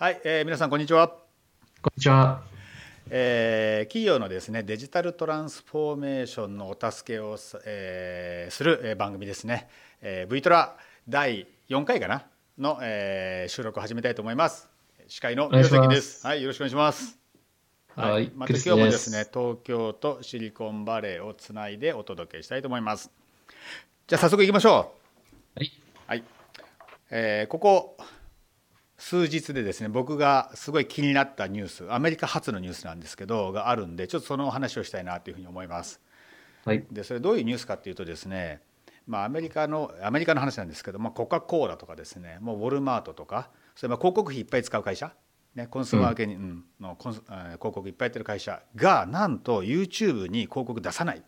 [0.00, 1.08] はい、えー、皆さんこんにちは。
[1.08, 2.40] こんにちは。
[3.10, 7.36] えー、企業のですねデジタルトランスフォーメーションのお助けを、
[7.66, 9.68] えー、する、え番組ですね、
[10.00, 10.74] えー、V トラ
[11.06, 12.24] 第4回かな？
[12.56, 14.70] の、えー、収録を始めたいと思います。
[15.06, 16.26] 司会の岩崎です。
[16.26, 17.18] はい、よろしくお願いします。
[17.94, 23.10] はい、また今日もですね東京とシリコンバレーをつないでお届けしたいと思います。
[24.06, 24.94] じゃあ早速いきましょ
[25.56, 25.58] う。
[25.58, 25.70] はい。
[26.06, 26.24] はい。
[27.10, 27.98] えー、ここ
[29.00, 36.00] 数日でですね僕がすごい気になったニュースアメリカ発のニュースなんですけどがあるんでちょっとその話をしたいなというふうに思います。
[36.66, 38.60] はい、でそれどういうニュースかっていうとですね
[39.06, 45.12] まあ、アメリカのアメリカの話なんですけど、まあ、コカ・コーラとかですねもうウォルマートとかそれま広告費いっぱい使う会社、
[45.54, 51.22] ね、コンスーマー向けに、うん、のコンス広告いっぱいやってる会社がなんと YouTube に広告出さない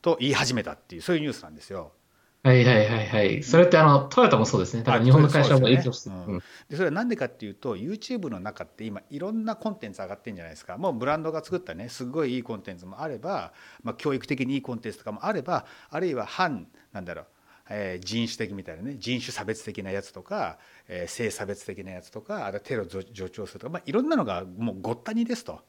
[0.00, 1.92] と言い始めたっていうそういうニュースなんですよ。
[2.42, 3.42] はいはいはいはい。
[3.42, 4.82] それってあの、トヨタもそうですね。
[4.82, 6.38] だから日本の会社も影響して、ねうん、
[6.68, 10.78] でそれはなんでかっていうと、YouTube の中って今、いろんなコンテンツ上がってるんじゃないですか。
[10.78, 17.26] もうブランドが作ったね、すごいいいコンテンツもあれば、まあ、教育的にいいコンテンツとかもあれば、あるいは反、なんだろう、
[17.70, 25.60] えー、人種的みたいなね人種差別的なやつとか、えー、性差別的なやつとかあるいはテロ助長するとか、まあ、いろんなのがもうごったにですと。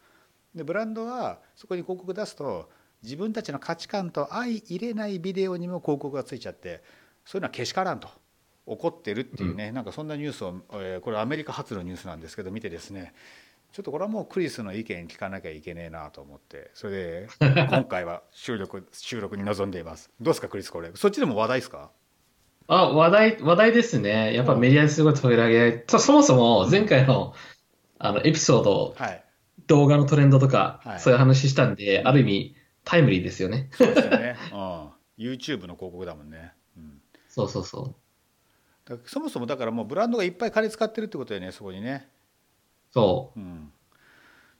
[0.56, 2.70] でブランドはそこに広告出すと
[3.04, 6.82] 自分たちの価値観と相入れないビデオにも広告がついちゃって
[7.26, 8.10] そういうのはけしからんと
[8.66, 13.14] 怒ってるっていうね、うん、なんかそんなニュースを、えー、これアメリカ発のニュースなんですけど見てですね
[13.72, 17.28] ちょっとこれはもうクリスの意見聞かなきゃいけねえなと思ってそれで
[17.70, 20.10] 今回は収録収録に臨んでいます。
[20.20, 20.92] どうですかクリスこれ？
[20.96, 21.92] そっちでも話題ですか？
[22.68, 24.34] あ話題話題ですね。
[24.34, 27.34] やっぱメディアですごい取り上げられそもそも前回の
[28.00, 29.24] あのエピソード、はい、
[29.68, 33.70] 動画のトレンドとか、はい、そういう話したんである意味タイムリーですよね。
[33.74, 36.54] そうですよね、うん、YouTube の広告だもんね。
[37.28, 37.96] そうそうそう。
[39.06, 42.10] そもそもだからもうブランドがいっぱい金使ってるってことだよねそこにね。
[42.92, 43.72] そう、うん、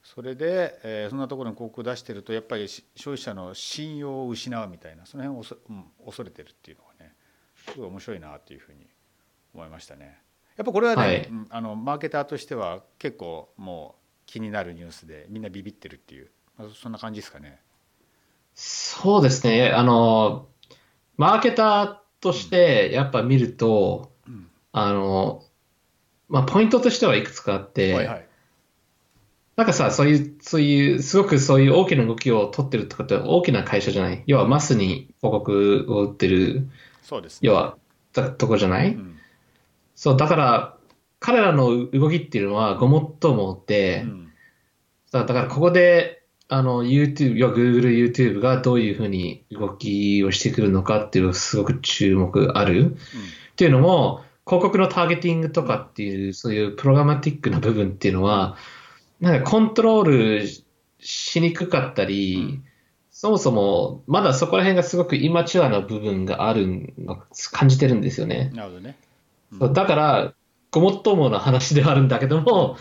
[0.04, 7.16] それで、えー、そんなところに広告出してるとやっぱり消費者の信用を失うみたいなその辺を恐,、うん、恐れてるっていうのがね
[7.56, 8.86] すごい面白いなっていうふうに
[9.56, 10.20] 思いましたね。
[10.58, 17.62] やっぱこれはね、はい、あのマーケターとしては結構もう気になるニュースでみんなビビってるっていう、まあ、そんな感じですかね
[18.62, 19.70] そうですね。
[19.70, 20.46] あの
[21.16, 25.44] マーケターとしてやっぱ見ると、うん、あの、
[26.28, 28.28] まあ、ポイントとしてはいくつかあって、はいはい、
[29.56, 34.24] なんかさ、そういう、そういう、すごくそういう大きな動きを取ってるとかって大きな会社じゃない。
[34.28, 36.68] 要はマスに広告を売ってる、
[37.02, 37.78] そうです、ね、要は、
[38.12, 39.18] とこじゃない、うん、
[39.96, 40.78] そう、だから、
[41.22, 44.32] 彼らの動きっていうのはごもっともって、うん、
[45.12, 46.19] だからここで
[46.52, 52.82] あの、YouTube、や Google、YouTube がどういうふうに動きをしてくるのかっていうのがすごく注目ある。
[52.82, 52.96] うん、っ
[53.56, 58.58] ていうのも、広告のターゲティングとかっていう、そういうプログラマティックな部分っていうのは、
[59.22, 60.48] なんかコントロール
[61.00, 62.64] しにくかったり、うん、
[63.12, 67.22] そもそも、まだそこら辺がすごくイマチュアな部分があるの
[67.52, 68.50] 感じてるんですよね。
[68.56, 68.98] なるほどね。
[69.52, 70.34] うん、だから、
[70.72, 72.78] ごもっともな話ではあるんだけども、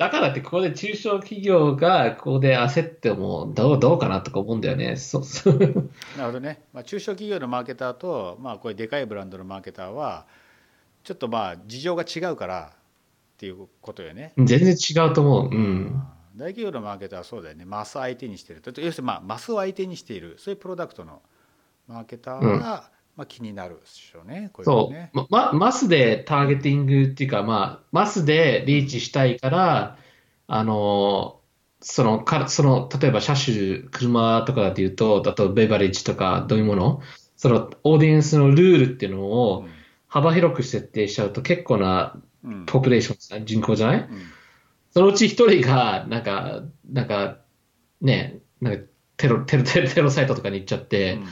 [0.00, 4.96] だからってここで中小企業がここで焦ってもどうどうかなとか思うんだよね。
[4.96, 5.72] そう そうなる
[6.28, 6.62] ほどね。
[6.72, 10.24] まあ、中小企業のマーケターと、まあ、こういうでかいブランドのマーケターは
[11.04, 12.76] ちょっとまあ事情が違うからっ
[13.36, 14.32] ていうことよね。
[14.38, 15.54] 全然違うと思う。
[15.54, 16.02] うん。
[16.34, 17.66] 大企業のマーケターはそうだよね。
[17.66, 18.62] マス相手にしてる。
[18.64, 21.20] 要するにまあマスを相手にしているそういうプロダクトの
[21.86, 24.50] マーケターが、うんまあ、気になるでしょうね。
[24.56, 24.62] う。
[24.62, 25.52] うねそう、ま。
[25.52, 29.98] マスでターゲティングっていうか、まあ、マスでリーチしたいから、
[30.46, 31.38] あの、
[31.82, 37.02] その、かその、例えば車種、車とかで言うと、あとベバレッジとか、どういうもの
[37.36, 39.66] その、オーディエンスのルールっていうのを
[40.08, 42.16] 幅広く設定しちゃうと結構な
[42.64, 44.06] ポピュレーション、人口じゃない、うん、
[44.92, 47.36] そのうち一人が、なんか、なんか、
[48.00, 48.84] ね、なんか
[49.18, 51.24] テロ、テロ、テロ、テロサイトとかに行っちゃって、うん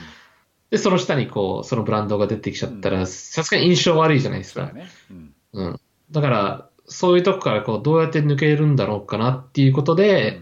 [0.69, 4.71] で、その下にこう、そのブランドが出てきちゃったら、さすがに印象悪いじゃないですか。
[4.71, 5.79] ねうん、うん。
[6.11, 10.41] だから、そういうとこからこう、どうやって抜けるんだろうかなっていうことで、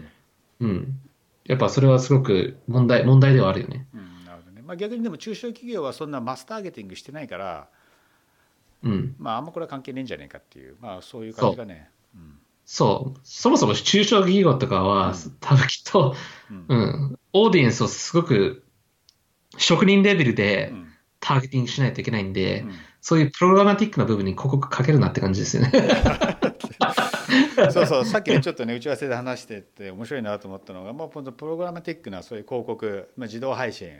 [0.60, 0.68] うん。
[0.70, 1.00] うん、
[1.44, 3.86] やっぱそれはすごく問題、問題ではあるよね。
[3.94, 4.62] うん、なるほどね。
[4.62, 7.68] まあ逆にでも中小企業はそんなマスターゲティングしてないから、
[8.82, 9.14] うん。
[9.18, 11.90] まああんまこれは関係ねえんじゃないかっていう、まあそういう感じがね。
[12.64, 13.08] そう。
[13.08, 16.14] うん、そうそもそも中小企業とかは、多分きっと、
[16.68, 18.62] うん、オーディエンスをすごく
[19.58, 20.72] 職人レベルで
[21.20, 25.72] ターゲティングしないといけないんで、うん、そういうプログラマティックな部分に広告かけるなって感じですよね。
[27.72, 33.90] そうそう、さっきね、ちょっとね、打ち合わせで話してて面白いなと思ったのが、まあ、プログラマティックなそういう広告、まあ、自動配信、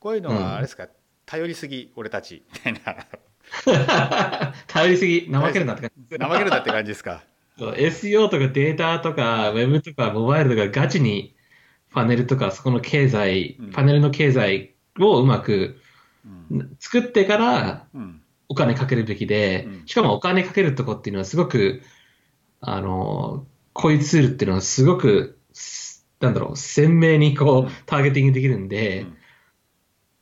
[0.00, 0.90] こういうのはあれですか、うん、
[1.26, 2.80] 頼りすぎ、俺たち、みたいな。
[4.68, 6.16] 頼りすぎ、怠けるなって感じ。
[6.16, 7.24] 怠けるなって感じですか
[7.58, 11.36] ？SEO とかデータとか、ウェブとか、モバイルとか、ガチに
[11.92, 15.80] パネルとか、そこの経済うん、パネルの経済をうまく
[16.50, 21.82] うん作ってからうんお金かけるべきでうん、しかもお金かけるとこっていうのはすごく、
[22.60, 29.16] あの、こういうツールっていうのはすごく、すなんだろう、鮮明にこうターゲティングできるんうで、ん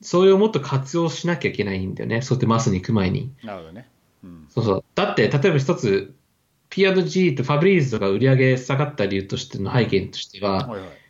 [0.00, 2.22] それをもっと活用しなきゃいけないんだよね。
[2.22, 3.32] そうやってマスに行く前に。
[3.44, 3.88] なるほどね。
[4.24, 4.84] うんそうそう。
[4.96, 6.14] だって、例えば一つ、
[6.70, 11.01] P&G とファブリーズとか売り上げ下がった理由としての背景としては、はいはい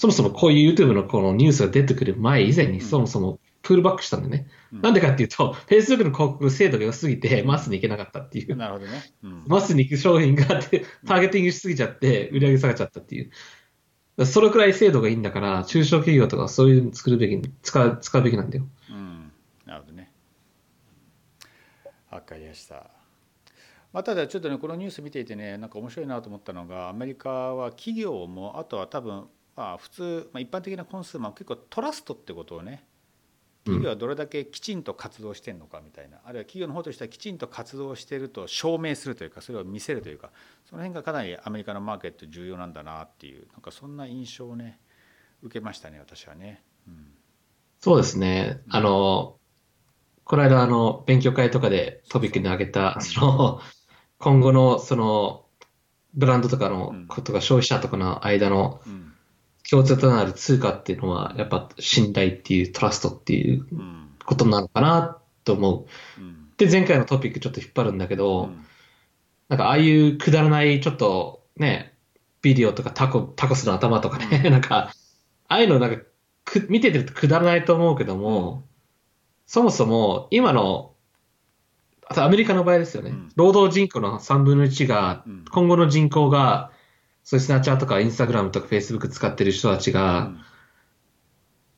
[0.00, 4.48] そもそもこういう YouTube のこのニュースが出てくる前以前にうんそもそもプールバックしたんだよね。
[4.72, 8.56] うんなんでかっていうと、Facebook の広告精度が良すぎて、マスに行けなかったっていう。
[8.56, 9.12] なるほどね。
[9.22, 14.24] うんマスに行く商品がターゲティングしすぎちゃって、売り上げ下がっちゃったっていう。
[14.24, 18.66] それくらい精度がいいんだから、中小企業とかそういうの作るべき、使う、使うべきなんだよ。
[18.88, 19.30] うん
[19.66, 20.10] なるほどね。
[22.10, 22.90] わかりました。
[23.92, 29.26] まあ、ただちょっとねこのニュース見ていてねなんか面白いなと思ったのがアメリカは企業もあとは多分
[29.60, 32.82] まあ普通、まあ、一般的なコンスーマーも結構トラストってことをね
[33.64, 40.30] 企業はどれだけきちんと活動してるのかみたいな、あるいは企業の方としてはきちんと活動していると証明するというかそれを見せるというか
[40.64, 44.80] その辺がかなりアメリカのマーケット重要なんだなっていうなんかそんな印象をね
[45.42, 46.62] 受けましたね私はね。
[46.88, 47.08] うん。
[47.80, 48.62] そうですね。
[48.70, 49.36] あの、
[50.24, 53.60] この間、あの、勉強会とかでトピックに挙げた、その、
[54.18, 55.46] 今後の、その、
[56.14, 59.09] ブランドとかのことが消費者とかの間のうん
[59.70, 64.08] 共通となる通貨っていうのは、やっぱ信頼っていう、トラストっていううん。
[64.24, 65.86] ことなのかなと思
[66.18, 66.20] う。
[66.20, 66.50] うん。
[66.56, 68.66] で、前回のトピックちょっと引っ張るんだけうど、ん。
[69.48, 71.94] なんかああいうくだらない、ちょっとね、
[72.42, 74.92] ビデオとかタコ、タコスの頭とかね、 なんか、
[75.48, 76.02] ああいうのなんか
[76.44, 78.66] く、見ててるとくだらないと思うけども、
[79.46, 80.94] そもそも今の、
[82.06, 83.28] あとアメリカの場合ですよね、うん。
[83.36, 86.72] 労働人口の3分の1がうん、今後の人口が、
[87.30, 90.44] そういうスナッチャーとかインスタグラムとかフェイスブック使ってる人たちうが、ん。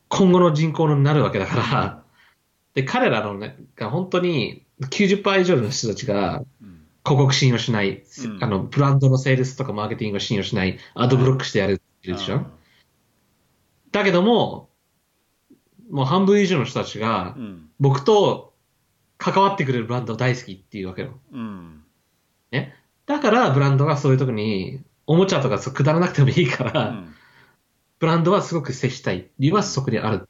[0.08, 2.02] 今後の人口になるわけだから、
[2.72, 6.86] で、彼らのね、が本当に90%以上の人たちが、うん。
[7.04, 8.42] 広告信用しない、うん。
[8.42, 12.46] あの、ブランドのセールスとかマーケティングを信用しない、アドブロックしてやるって言うでしょ、
[13.90, 14.70] だけども、
[15.90, 17.68] もう半分以上の人たちがう、ん。
[17.78, 18.54] 僕と
[19.18, 21.20] 関わってくれるブランド大好きっていうわけよ。
[21.30, 21.84] うん。
[22.52, 22.74] ね。
[23.04, 27.14] だから、ブランドがそういう時に、おもちゃとかくだらなくてもいいから、うん
[27.98, 30.28] ブランドはすごく接したい理由はそこにある。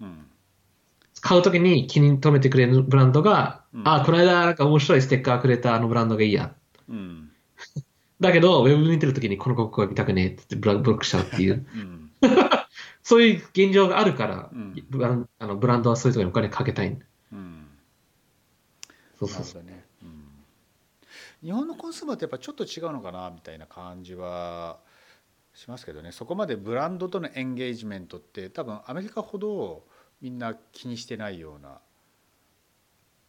[0.00, 0.26] うん
[1.20, 6.52] 買う時に気に留めてくれるブランドが、うんあ、この間なんか面白いステッカーくれたあのブランドがいいや。
[6.88, 7.30] うん
[8.20, 11.66] だけど、ウェブ見てる時にこの広告は見たくねえってブロックしちゃうっていう。
[11.74, 12.10] うん
[13.02, 16.98] そういう現状があるから、うんブランあのブランドはそういうところにお金かけたい。
[17.32, 17.66] うん
[19.18, 19.62] そうそうそう。
[21.42, 24.78] 日本のコンスーマーってやっぱちょっと違うのかなみたいな感じは
[25.54, 26.12] しますけどね。
[26.12, 29.84] そこまでブランドとのエンゲージメントって多分アメリカほど
[30.20, 31.80] みんな気にしてないような、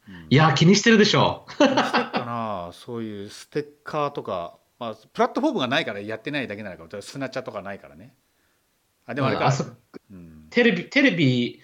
[0.07, 0.27] うん。
[0.29, 1.45] いや、気にしてるでしょ。
[1.57, 8.13] 気にしてるかなそういうステッカーとか、まあ、プラットフォームがないからやってないだけなのかもスナチャとかないからね。
[9.05, 9.51] あでもあれか。
[10.11, 11.61] うんテレビ、テレビ、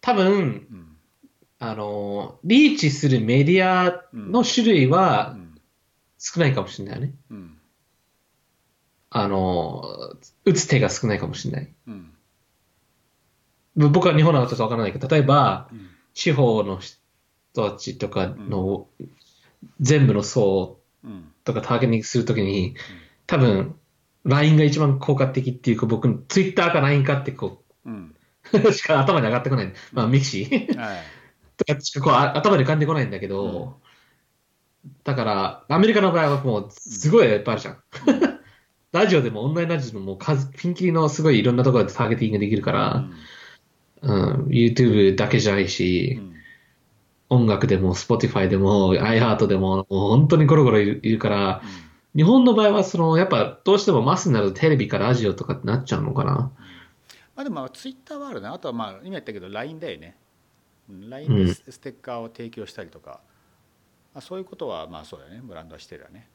[0.00, 0.30] 多分、う
[0.74, 0.96] ん
[1.58, 5.43] あの、リーチするメディアの種類うはん
[6.26, 7.12] 少ないかもしれないよね。
[7.30, 7.58] うん。
[9.10, 9.82] あの、
[10.46, 11.74] 打つ手が少ないかもしれない。
[11.86, 12.12] うん。
[13.76, 15.90] 僕は日本のことわからないけど、例えば、うん。
[16.14, 16.98] 地方の人
[17.70, 18.86] たちとかの
[19.80, 21.30] 全部の層うん。
[21.44, 22.74] とかターゲティングするときに、
[23.26, 23.78] 多分、
[24.24, 28.16] LINE が一番効果的っていうか、僕、Twitter か LINE かってこうん。
[28.54, 29.72] う、 しか頭に上がってこない。
[29.92, 30.78] まあ、ミクシー。
[30.78, 31.02] はい。
[31.58, 33.80] とかしかこうあ頭に浮かんでこないんだけど、
[35.04, 37.78] だから、アメリカの場合はもう、すごいいっぱいあるじゃん。
[38.92, 43.04] ラジオでもオンラインラジオでももう数、ピンキリのすごいいろんなところでターゲティングできるから、
[44.02, 46.34] うん、YouTube だけじゃないし、うん
[47.30, 51.62] 音楽でも Spotify でも iHeart でも、もう本当にゴロゴロいるいるから、
[52.14, 56.52] 日本の場合はその、やっぱどうしてもマスになるとテレビかラジオとかってなっちゃうのかな。
[57.34, 60.16] まあでもツイッターはあるなあとはまあ今言ったけど LINE だよね。
[60.88, 63.20] うん LINE でスステッカーを提供したりとか、
[64.14, 65.40] まあ、そういうことはまあそうだよね。
[65.42, 66.28] ブランドはしてるよね。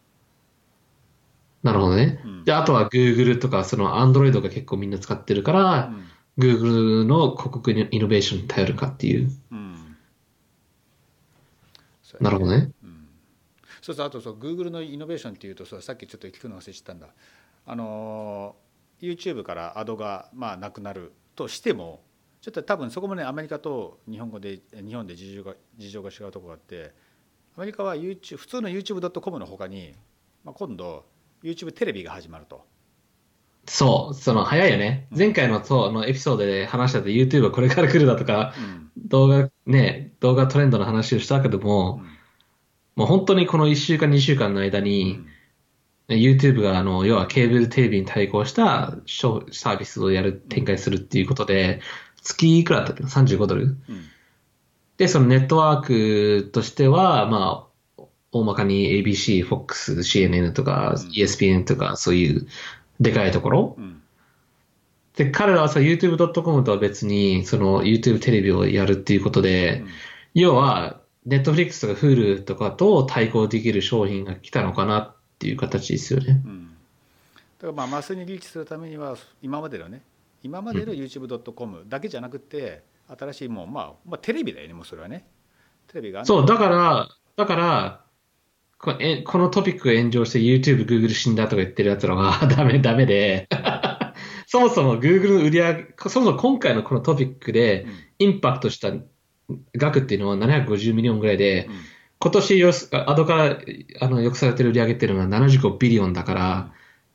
[1.64, 2.22] なるほどね。
[2.24, 2.44] うん。
[2.46, 5.94] で、あとは Google とか、その Android が結構みんな使ってるから、
[6.38, 9.30] Google の広告にイノベーションに頼るかっていう。
[9.52, 9.58] うん。
[9.58, 9.98] うん
[12.04, 12.72] そうやなるほどね。
[12.84, 13.08] うん。
[13.82, 17.08] そうそうあとそう Google のイノベーションっていうとそうさっきちょっと聞くの忘れてたんだ。
[17.66, 18.70] あのー
[19.02, 22.02] YouTube からアドがまあなくなるとしても
[22.42, 26.94] ちょっと多分そこもねアメリカと日本語で日本で事情が事情が違うところがあって
[27.58, 29.94] アメリカは YouTube 普通の YouTube.com の他に、
[30.44, 31.06] まあ、今度
[31.44, 32.66] YouTube テレビが始まると。
[33.66, 35.08] そう、その早いよね。
[35.12, 35.18] うん。
[35.18, 38.92] 前回のそうのエピソードで話したと YouTube はこれから来るだとか、うん。
[38.98, 42.08] 動画ね、動画トレンドの話をしたけどうも、ん。
[42.96, 45.28] もう本当にこの1週間2週間の間うに、ん。
[46.08, 51.82] YouTube があの、要はケーブルテレビに対抗した商サービスをやる、展開するっていうことで、
[52.24, 53.64] 月いくらだったっけな ?35 ドル？
[53.64, 53.78] うん
[55.00, 61.10] で、そのネットワークとしては、まあ、大まかに ABC、FOX、CNN とかうん。
[61.10, 62.48] ESPN とかそういう
[63.00, 63.76] でかいところ。
[63.78, 64.02] うん。
[65.16, 69.84] で、彼らはさ、YouTube.com とは別に、その YouTube テレビをやるっていうことで、
[70.34, 76.42] 要は、Netflix とか Hulu とかと対抗できる商品が来たのかなっていう形ですよね。
[76.46, 76.70] うん。
[77.60, 80.02] だからまあマスにリーチするためには今までのね
[80.44, 82.84] 今までの YouTube.com だけじゃなくて
[83.18, 85.26] 新しいもう、まあ、まあテレビだよねもうそれはね。
[85.88, 88.06] テレビがそう、だから、だから、
[88.78, 93.50] こえこのトピックが炎上して YouTube、Google 死んだとか言ってる奴らは ダメ、ダメで、
[94.48, 97.92] そもそも Google の売り上げ、そもそも今回のこのトピックでうん。
[98.22, 98.92] インパクトした
[99.78, 101.76] 額っていうのは750 million ぐらいで、うん。
[102.20, 103.60] 今年 US ad から
[104.02, 106.74] あのよくされてる売り上げっていうのが75 billion だから、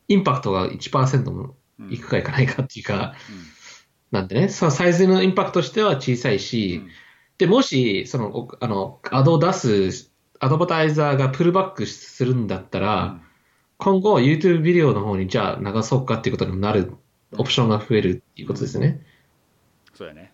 [0.09, 3.54] インパクトが1%もうんいくかいかないかっていうか、う
[4.15, 6.91] なんでね、そのサイズのインパクトとしては小さいんし、うん。
[7.37, 13.21] で、もし、その、おあの、アドを出す、アドバタイザーがプルバックするんだったら、
[13.77, 16.93] 今後 YouTube ビデオの方にじゃあ流そうかっていうことにもなる、
[17.37, 19.05] オプションが増えるっていうことですね。
[19.95, 20.33] そうやね。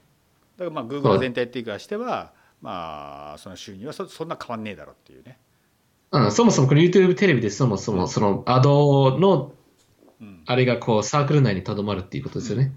[0.59, 1.19] だからまあそ Google う。
[1.19, 5.39] 全体っていうかしてはまあその収入はそそんな変わんねえだろうっていうね、
[6.13, 9.53] うん、そもそもこの YouTube テレビでそもそもそのアドの
[10.21, 12.73] うん、あれがこうサークル内にとどまるっていうことですよね。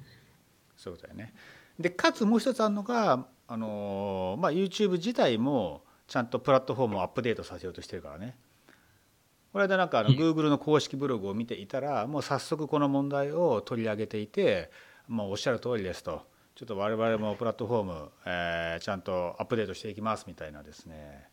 [0.84, 1.34] そういうことだよね。
[1.80, 8.36] でかつもう一つあるのがあのーまあ YouTube 自体もちゃんとプラットフォームをアップデートさせようとしてるからね。
[9.54, 10.16] この間なんかあのうん。
[10.16, 14.72] Google の公式ブログを見ていたらもう早速この問題を取り上げていて
[15.08, 16.24] もうおっしゃる通りですと。
[16.56, 21.30] ちょっと我々もプラットフォーム、えーちゃんとアップデートしていきますみたいなですね。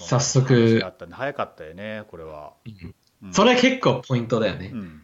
[0.00, 2.52] 早速ったんで早かったよねこれは、
[3.22, 3.32] うん。
[3.32, 4.70] それ結構ポイントだよね。
[4.72, 5.02] うん。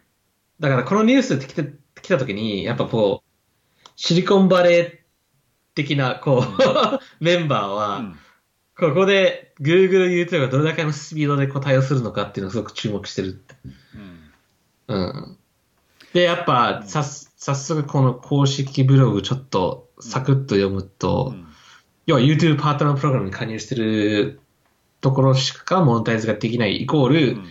[0.61, 3.24] だからこのニュースって来て来た時に、やっぱこう、
[3.97, 4.99] シリコンバレー
[5.75, 6.45] 的な、こう、
[7.25, 8.19] メンバーは、うん。
[8.77, 13.55] ここで Google、YouTube がどれだけのスピードでこう対応するのかっていうのをすごく注目してるって。
[14.89, 14.97] うん。
[14.97, 15.39] うん。
[16.13, 21.47] で、やっぱ、さっ早速この公式ブログちょっとサクッと読むと、うん。
[22.07, 24.41] 要は YouTube パートナープログラムに加入してる
[25.01, 27.45] ところしかモネタイズができないイコール、うん。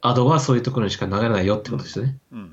[0.00, 2.18] アドはそういうところにしか流れないよってことですよね。
[2.32, 2.47] うん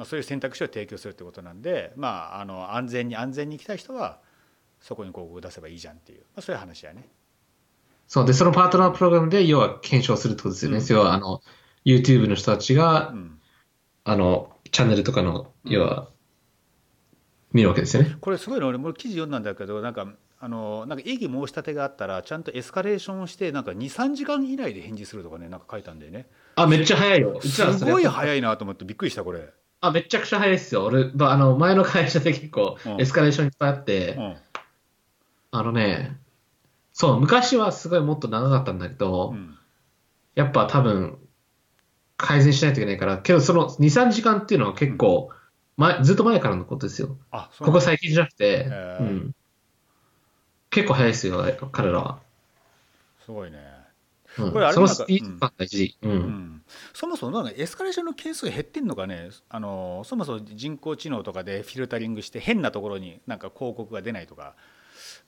[0.00, 4.18] まあ、そういう選択肢を提供するってことなんで、まあ、あの安全に安全に行きたい人は
[4.80, 7.06] そこに広告を出せばいいじゃんっていう、まあ、そういう話やね。
[8.08, 8.26] そう。
[8.26, 10.78] で、そのパートナープログラムで要は検証するってことですよね。
[10.78, 11.42] うん要は、あの、
[11.84, 13.38] YouTube の人たちがう、ん、
[14.04, 16.08] あの、チャンネルとかの、要は、
[17.52, 18.16] 見るわけですよね。
[18.22, 20.06] これすごいの俺も記事読んだんだけどなんか
[20.38, 27.40] あのなんか異議申し立てがあったらちゃんとエスカレーションをしてなんか23時間以内で返事するとかねなんか書いたんだよねあ、めっちゃ早いよ。
[27.42, 28.06] うちらすごいい。
[28.06, 29.52] 早いなと思ってびっくりしたこれ。
[29.80, 30.84] あ、めちゃくちゃ早いですよ。
[30.84, 34.36] 俺、まああの、前の会社で結構うんエスカレーションいっぱいあって、うん
[35.52, 36.16] あのね、
[36.92, 39.56] そう、昔はすごいもっと長かったんだけど、うん
[40.36, 41.18] やっぱ多分、
[42.16, 45.30] 改善しないといけないから、けどその2、3時間っていうのは結構、
[45.76, 47.16] 前、ずっと前からのことですよ。
[47.30, 49.34] あそうここ最近じゃなくて、へーうん。
[50.70, 52.20] 結構早いですよ、彼らは。
[53.24, 53.58] すごいね。
[54.46, 55.96] うん、これあれそのスピード感大事。
[56.02, 56.10] うん。
[56.10, 64.54] うん、そもそもなんかエスカレーションの件数が減ってんのかねあのそもそも人工知能とかでフィルタリングして変なところになんか広告が出ないとか。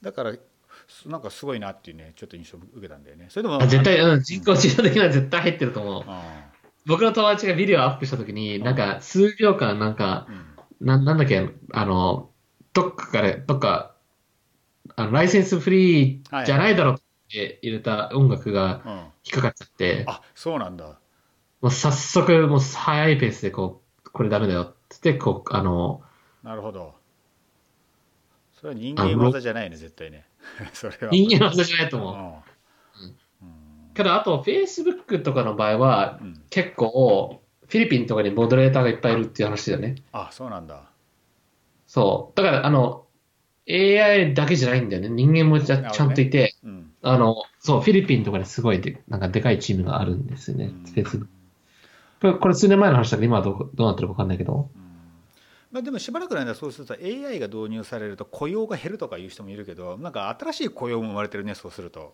[0.03, 0.35] だから
[0.89, 3.27] すなんかすごいなっていうねちょっと印象を受けたんだよね。
[3.29, 6.05] それでもあ絶対、うん、人工知能的な絶対入ってると思う。
[6.07, 6.53] あ
[6.87, 10.27] 僕の友達がビデオアップしたときに、なんか数秒間なんか、
[10.81, 10.87] うん。
[10.87, 12.31] ななんだっけ、あの、
[12.73, 13.95] どっかから、どっか、
[14.97, 17.02] あのライセンスフリーじゃないだろう
[17.33, 20.99] って入れた音楽がうん、引っかかっちゃって、あそうなんだ。
[21.63, 26.03] もう早速、もう早いペースでこう、これダメだよって言って、こう、あの、
[26.43, 26.95] なるほど。
[28.61, 30.27] それは人間技じゃないね絶対ね。
[30.75, 31.09] それは。
[31.11, 32.01] 人間の技じゃないとう。
[32.03, 32.43] 思
[33.41, 33.45] う。
[33.47, 33.95] ん。
[33.95, 36.43] けど、あと、Facebook とかの場合は、うん。
[36.51, 39.95] 結構、フィリピンとかにモデレーターがいっぱいいるっていう話だよね。
[40.13, 40.91] あそうなんだ。
[41.87, 42.37] そう。
[42.37, 43.07] だから、あの、
[43.69, 45.09] AI だけじゃないんだよね。
[45.09, 50.67] 人間もちゃんといて、うんあの、そう、フィリピンとかにすごいで、なんかでかいチームがあるんですよね。
[50.67, 51.27] うん Facebook。
[52.21, 54.71] これ、これ数年前の話だけど、今はどうどうなってるかわかんないけど。
[55.73, 62.13] まあ、でもしばらくの間そうすると AI が導入されると雇用が減るとかいう人もいるけどなんか新しい雇用も生まれてるねそうすると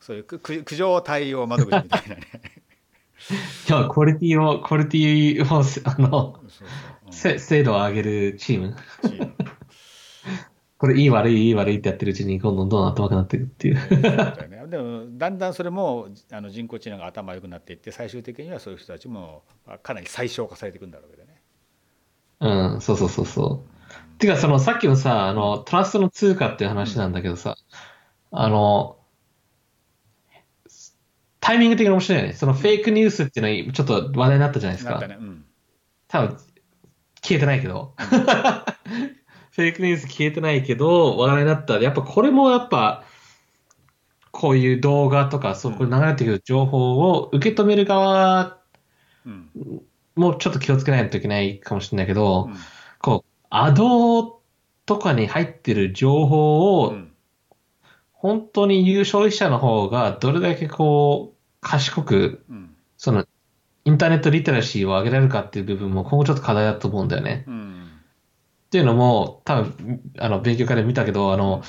[0.00, 2.22] そういう苦苦情対応窓口みたいなね
[3.68, 6.68] いや、クオリティを、クオリティを、あの、そうそう、
[7.06, 8.76] うんせ精度を上げるチーム。
[9.02, 9.34] チーム
[10.80, 14.66] これいい悪い、いい悪いってやってるうちに、どんどんどんどん頭がなっていくっていう。
[14.70, 21.42] でもだんだんそれもあの人工知能が頭良くなっていって最終的にはそういう人たちもあかなり最小化されていくんだろうけどね。
[22.40, 24.18] うん、そうそうそうそう。
[24.18, 27.56] てか、そのさっきのさ、あの、トラストの通貨っていう話なんだけどさ、
[28.30, 28.96] あの、
[31.40, 32.32] タイミング的に面白いよね。
[32.32, 35.06] そのフェイクニュースっていうのはちょっと話題になったじゃないですか。
[35.06, 35.18] ね。
[35.20, 35.44] うん。
[36.08, 36.38] 多分、
[37.22, 37.94] 消えてないけど。
[39.60, 41.78] フェイクニュース消えてないけど、話題になった。
[41.78, 43.04] やっぱこれもやっぱ、
[44.30, 48.58] こういう動画とか、そこに流れてくる情報を受け止める側
[49.26, 49.50] うん。
[50.14, 52.54] もちょっと気をつけないといけないかもしれないけど、うん
[52.98, 54.40] こう、アド
[54.86, 57.06] とかに入ってる情報を、うん
[58.12, 63.24] 本当に優勝者の方がどれだけこう、賢く、うんその、
[63.86, 67.44] インターネットリテラシーを上げられるかっていう部分も今後ちょっと課題だと思うんだよね。
[67.48, 67.79] うん
[68.70, 71.64] っていうのも、多分、あの、勉強会で見たけど、あの、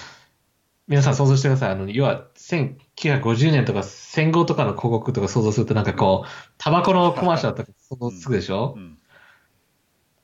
[0.87, 1.71] 皆さん想像してください。
[1.71, 6.29] あの、要は、1950年とか戦後とかの広告とか想像するとなんかこう、
[6.59, 8.99] タバコのコマーシャルとか想像つくでしょ、うん。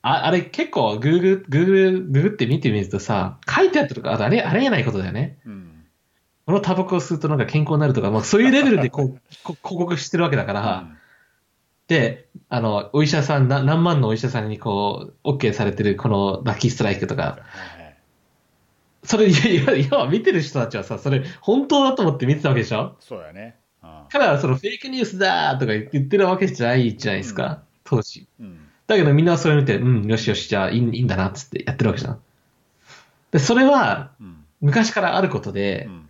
[0.02, 5.38] ああれ結構グーグル、グーグル、ググって見てみるとさ、書いてあったとか、あれ、あれやないことだよね。
[5.46, 5.84] うん。
[6.46, 10.88] このタバコを吸うとなんか健康になるとか、まあそういうレベルでこうこ広告してるわけだから、
[11.88, 17.40] で、あの、お医者さん、な何万のお医者さんにこう、OK されてるこのラッキーストライクとか、
[19.04, 22.96] それ、いや、いや、見てる人たちはさ、それ本当だと思って見てたわけでしょ？
[23.00, 23.56] そうだね。
[23.80, 28.26] から、そのフェイクニュースだーとか言ってるわけじゃないじゃないですか、当時。
[28.38, 28.58] うん。
[28.86, 32.20] だけどみんなそれ見て、うん、よしよし、じゃあいいいいんだなっつってやってるわけじゃん。
[33.30, 34.44] で、それはうん。
[34.60, 36.08] 昔からあることで、うん。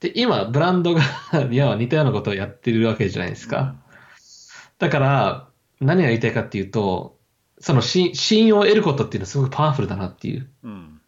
[0.00, 1.02] で、今、ブランドが、
[1.50, 3.76] いや、似たようなことをやってるわけじゃないですか。
[4.82, 5.48] だから、
[5.80, 7.16] 何が言いたいかっていうと、
[7.60, 10.50] そのし信用を得ることっていうのはすごくパワフルだなっていう。
[10.64, 11.00] うん。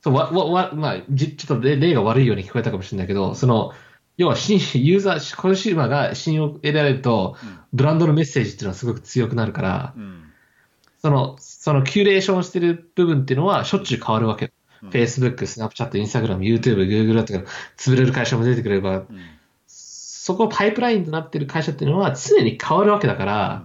[0.00, 3.72] そうわ、わ、わ、まあ、じちょっと例例が悪いように聞こえたかもしれないけど、その、
[4.16, 7.34] 要は、信ユーザー、コンシューマーが信用を得られると、
[7.72, 10.22] ブランドのメッセージっていうのはすごく強くなるから、うん。
[11.02, 14.52] その、そのキュレーションしてる部分っていうのはしょっちゅう変わるわけ。
[14.84, 14.88] うん。
[14.90, 19.06] Facebook、Snapchat、Instagram、YouTube、Google とか、潰れる会社も出てくれば、うん
[20.22, 23.64] そこパイプラインとなってる会社っていうのは常に変わるわけだから、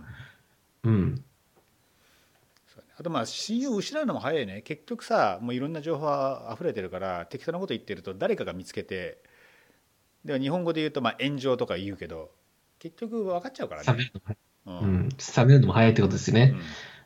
[0.86, 1.22] うん。
[2.98, 4.62] あとまあ信用を失うのも早いね。
[4.62, 9.18] 結局さもういろんな情報が溢れてるから適当なこと言ってると誰かが見つけて
[10.24, 12.32] では日本語で言うとまあ炎上とか言うけど
[12.80, 14.12] 結局分かっちゃうからね。
[14.66, 14.78] うん。
[14.78, 16.56] うん、冷めるのも早いってことですよね。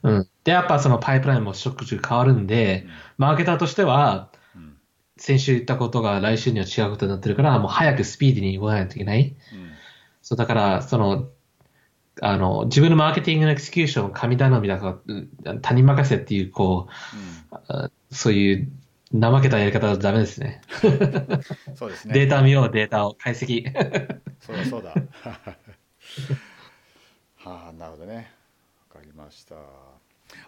[0.03, 0.29] うん。
[0.43, 2.85] で、やっぱそのパイプラインもしょっちゅう変わるんで、
[3.17, 4.38] マーケターとしては、うんうん
[5.19, 9.35] 先週言ったことが来週には違うことになってるから、もう早くスピーディーに動かないといけない。
[9.53, 9.71] うん。
[10.21, 11.29] そう、だから、その、
[12.21, 16.87] あの、自分のマーケティングのエクスキューションを神頼みだから、うん他人任せっていう、こ
[17.51, 18.71] う、あそういう
[19.13, 20.61] 怠けたやり方はダメですね。
[20.83, 22.13] うんそうですね。
[22.13, 23.65] データ見よう、データを解析。
[24.39, 24.93] そうだそうだ。
[27.35, 28.31] はあなるほどね。
[28.89, 29.55] わかりました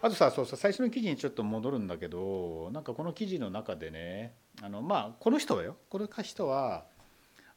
[0.01, 6.85] あとさそうそう最初の記事にちょっと戻るんだけどなんかこの記事の中でねあのまあこの人はよこの人は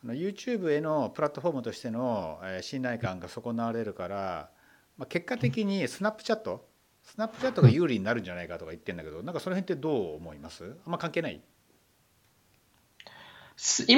[0.05, 4.51] あの YouTube へのプラットフォームとしてのえー信頼感が損なわれるから、
[4.99, 6.67] まあ、結果的にスナップチャット
[7.03, 10.77] スナップチャットが有利になるんじゃないかとか言ってるんだけどなんかその辺ってどう思います？
[10.87, 11.41] あんま関係ない？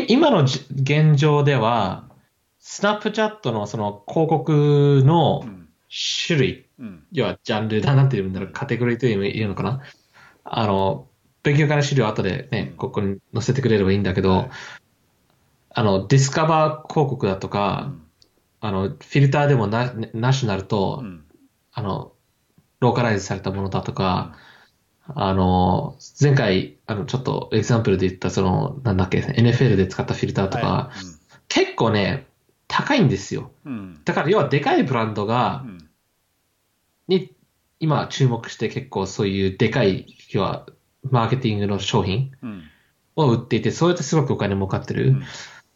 [0.08, 2.10] 今のじ現状では、
[2.58, 7.06] スナップチャットのその広告のうん種類、うん。
[7.12, 9.82] 要はジャンルだなんていうんだろう、カテゴリーというのかな。
[10.44, 11.08] あの、
[11.42, 12.76] 勉強会の資料後でね、うん。
[12.76, 14.50] ここに載せてくれればいいんだけど、はい。
[15.70, 18.02] あの、ディスカバー広告だとうか、ん。
[18.60, 21.24] あの、フィルターでもなナショナルと、うん。
[21.72, 22.12] あの、
[22.80, 24.36] ローカライズされたものだとか、
[25.14, 30.90] あの、前回、あの、ちょっとエグザンプルで言った、その、なんだっけ、NFL で使ったフィルターとか、は
[31.48, 32.26] 結構ね、
[32.66, 33.52] 高いんですよ。
[34.04, 35.75] だから、要はでかいブランドがう、ん
[37.08, 37.34] に、
[37.78, 40.66] 今注目して結構そういうでかい、要は、
[41.10, 42.62] マーケティングの商品うん。
[43.16, 45.08] を売っていて、そうやってすごくお金儲かってる。
[45.08, 45.22] うん。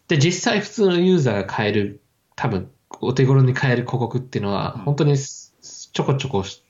[0.08, 2.02] で、実際普通のユーザーが買える、
[2.36, 4.82] 多分、お手頃に買える広告っていうのは、うん。
[4.82, 5.54] 本当にす
[5.92, 6.64] ちょこちょこし、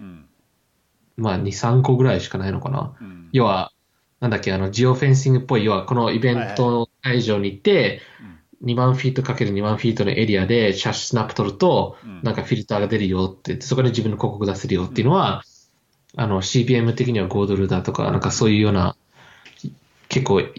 [0.00, 0.26] うん。
[1.16, 2.96] まあ、2、3個ぐらいしかないのかな。
[3.00, 3.28] うん。
[3.32, 3.72] 要は、
[4.20, 8.00] なんだっけ、あの、ジオフェンシングっぽい、要は、このイベントの会場に行って、
[8.62, 12.20] 2万フィートかける2万フィートのエリアで写真スナップ撮ると、うん。
[12.22, 15.42] なんかフィルターが出るよって言って、そこで自分の広告出せるよっていうのは、
[16.16, 18.96] あの、CPM 的には5ドルだとか、なんかそういうような、
[20.08, 20.52] 結構い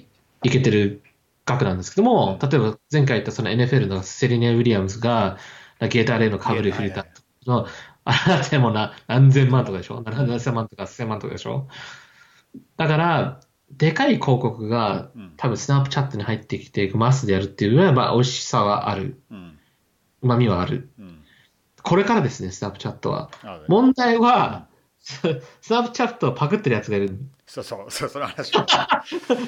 [0.43, 1.03] けてる
[1.45, 5.37] 額なんですけども、例えば前回言ったその NFL のセリネ・ウィリアムズが、
[5.79, 7.67] ゲーターレイのかぶりフィルターの、
[8.05, 11.67] あれだってもうな何千万とかでしょ ?7000 万とか1000万とかでしょ
[12.77, 13.39] だから、
[13.77, 19.21] でかい広告がうん多分スナップチャットに入ってきて、マスでやるっていうのは、まあ、美味しさはある。
[19.31, 19.59] うん
[20.21, 20.89] 旨味はある。
[20.99, 21.19] うん
[21.81, 23.29] これからですね、スナップチャットは。
[23.67, 24.67] 問題は、
[25.01, 25.19] ス
[25.61, 27.17] スナップチャットをパクってるやつがいる。
[27.45, 28.65] そうそうそうその話を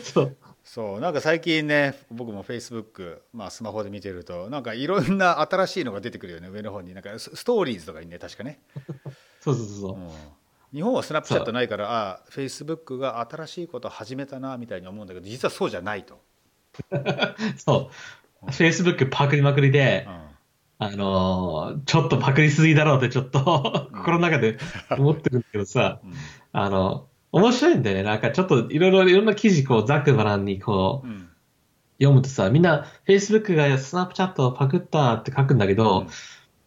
[0.04, 0.38] そう。
[0.66, 8.60] そう なんか最近ね僕もフェイスブックまあスマホで見てるとなんかいろんな新しいのが出てくるよね上の方になんかスストーリーズとかにね確かね、
[9.40, 9.98] そうそうそうそうう。
[10.00, 10.10] ん
[10.76, 16.20] 日本はスナップチャットないからあフェイスブックが新しいことを始めたなみたいに思うんだけど実はそうじゃないと、
[17.56, 17.90] そ
[18.44, 18.46] う。
[18.48, 20.26] Facebook パクリまくりでう、ん。
[20.78, 23.98] あのーちょっとパクりすぎだろうってちょっとうん。
[24.00, 24.58] 心の中で
[24.92, 26.14] 思ってるんだけどさ、うん。
[26.52, 28.04] あの、面白いんだよね。
[28.04, 31.30] なんかちょっといろいろいろんな記事こうザックバランにこううん。
[32.00, 36.08] 読むとさ、みんな Facebook がスナップチャットをパクったって書くんだけど、うん。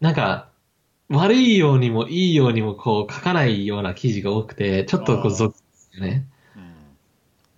[0.00, 0.48] なんか
[1.10, 6.26] 悪いようにもいいようにもこう書かないような記事が多くて、ちょっとこうゾッとね。
[6.56, 6.72] うん。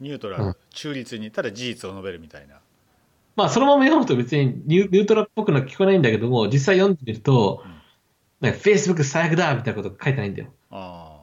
[0.01, 0.57] ニュートラル、うん。
[0.71, 2.61] 中立にただ事実を述べるみたいな、
[3.37, 7.81] まあそのまま読むと別にニュニュートラルっぽくの聞こえないんだけども、実際読んでみると、うん。
[8.41, 10.49] なんか Facebook 最悪だみたいなこと書いてないんだよ。
[10.71, 11.21] あ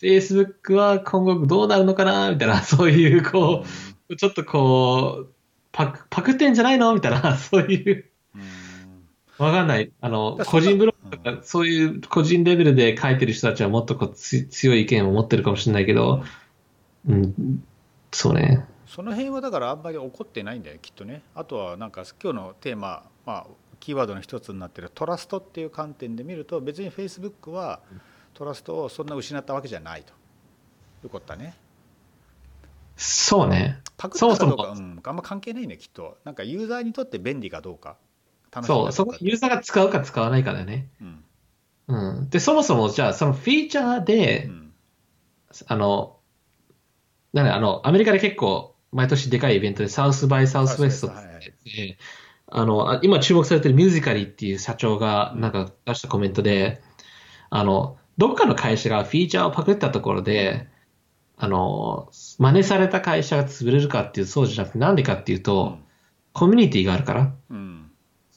[0.00, 3.64] Facebook は今後どうなるのかなみたいな、 そういうあこ
[4.08, 5.34] う、ちょっとこう、
[5.72, 8.09] パク、パクってんじゃないのみたいな、 そういう、うん
[9.44, 9.90] わかんない。
[10.00, 16.22] あの、個人ブログとか、そういう個人レベルで書いてる人たちはもっとこうつ強い意見を持ってるかもしれないけど、
[17.08, 17.64] うん、
[18.12, 18.66] そうね。
[18.86, 21.22] その辺はだからあんまり怒ってないんだよきっとね。
[21.34, 23.46] あとはなんか今日のテーマ、まあ、
[23.78, 27.80] キーワードの一つになってるトラストっていう観点で見ると別にフェイスブックは
[28.34, 30.12] トラストをそんな失ったわけじゃないと。
[31.04, 31.54] いうことだね。
[32.96, 33.80] そうね。
[33.96, 36.18] パクったかどうかうん、あんま関係ないねきっと。
[36.24, 37.96] なんかユーザーにとって便利かどうか
[38.52, 40.88] 楽しそう、そこユーザーが使うか使わないかだよね。
[41.00, 41.24] うん。
[41.88, 42.30] うん。
[42.30, 44.72] で、そもそもじゃあ、そのフィーチャーで、うん。
[45.66, 46.18] あの、
[47.32, 51.96] なあの、アメリカで結構、毎年でかいイベントで、サウスバイサウスウェストってはい
[52.52, 56.82] あの、あ今注目されてるミュージカリーっていう社長がなんか出したコメントで、
[57.48, 60.66] あの、どっかの会社がフィーチャーをパクったところで、
[61.36, 65.78] あの、真似された会社が潰れるかっていうそうじゃなくて、なんでかっていうと、
[66.32, 67.32] コミュニティがあるから。
[67.50, 67.89] うん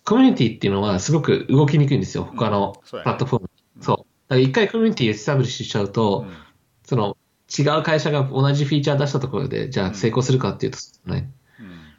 [0.06, 3.50] コミュニティっていうのはすごく動きにくいんですよ、他のプラットフォーム。
[3.82, 3.98] そう。
[3.98, 6.34] だから一回コミュニティエスタブリッシュしちゃうと、うん
[6.86, 7.16] その
[7.58, 11.32] 違う会社が同じフィーチャー出したところで、じゃあ成功するかっていうと、ね。
[11.60, 11.94] うん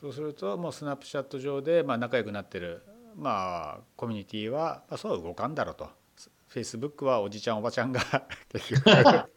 [0.00, 2.82] そうするともうスナップチャット上でまあ仲良くなってる
[3.16, 5.90] まあコミュニティはまあそうは動かんだろうと
[6.48, 8.00] フェイスブックはおじちゃんおばちゃんが
[8.50, 9.30] 結局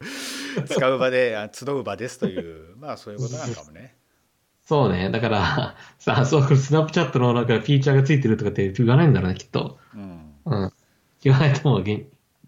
[0.66, 3.98] 使う場であ集う場ですというまあそういうことなのかもね。
[4.64, 5.10] そうね。
[5.10, 9.78] だから、 さあ、そう、スナップチャットのなんかフィーチャーがついてるとかって言わないんだろうね、きっと。
[9.94, 10.72] うんうん。
[11.22, 12.04] 言わないと思う、現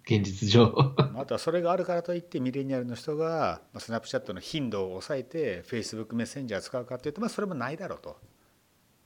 [0.09, 0.95] 現実上。
[1.17, 8.17] あとはそれがあるからといってミレニアルの人がまあスナップチャットの頻度を抑えてフェイスブックメッセンジャー使うかっていうとまあそれもないだろうと。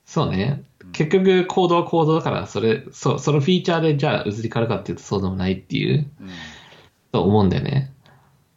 [0.05, 0.63] そうね。
[0.91, 6.29] 結局、行動は行動だから、それ、そう、そのフィーチャーでじゃあ移り変わるかっていうとそうでもないっていう、うん
[7.11, 7.90] と思うんだよね。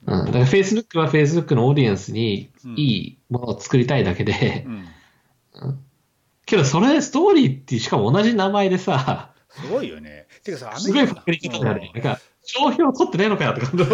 [0.07, 0.27] うん。
[0.27, 4.85] だから Facebook は Facebook のオーディエンスにいいものを作りたいだけでう、ん
[6.47, 10.27] けどそれストーリーってしかも同じ名前でさ、すごいよね。
[10.43, 11.91] てかさアすごいメリカパクリ方だよね。
[11.95, 13.85] なんか、商標取ってねえのかよって感じ。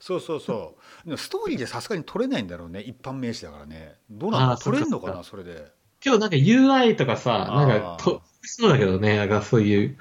[0.00, 1.06] そうそうそう。
[1.06, 2.80] でもストーリーでさすがに取れないんだろうね。
[2.80, 3.94] 一般名詞だからね。
[4.10, 5.66] どうな取れんのかなそれで。
[6.00, 9.96] けどなんか UI とかさ、なんかと、そうだけどね、なんかそういう、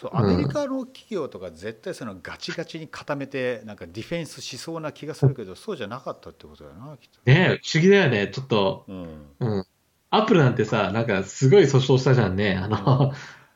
[0.00, 7.20] そううんアメリカの企業とか絶対そのガチガチに固めてなんかディフェンスしそうな気がするけどそうじゃなかったってことだよなきっと。
[7.24, 8.84] ね不思議だよね、ちょっと。
[8.88, 9.26] うん。
[9.40, 9.66] うん。
[10.10, 13.12] アップルなんてさ、なんかすごい訴訟したじゃんね、あの、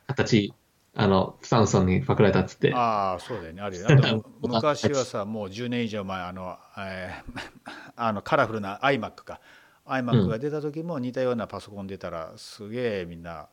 [0.07, 0.53] 形、
[0.95, 2.73] あの、サムソンにパクられたっつって。
[2.73, 3.95] ああそうだよねあるよね。
[3.95, 7.41] あと昔はさもう10年以上前あの、えー
[7.95, 9.39] あのカラフルな iMac か
[9.85, 13.47] iMac が出た時も似たようなパソコン出たらすげえみんな。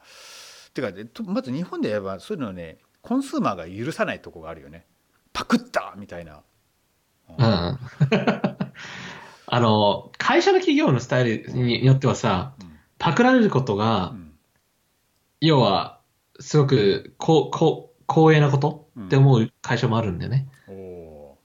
[0.80, 4.86] てかとまず日本で言えばそういうのねコンスーマーが許さないとこがあるよね。
[5.32, 6.42] パクったみたいな。
[7.28, 7.78] うん。
[9.50, 12.68] あの、会社の企業のスタイルによってはさ、うん
[13.00, 14.32] パクられることがう、ん
[15.40, 16.00] 要は、
[16.40, 20.48] すごく、こう、こう、光栄なことって思う会社もあるんだよね。